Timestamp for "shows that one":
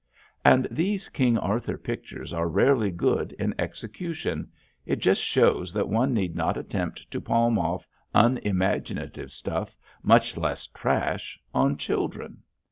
5.23-6.11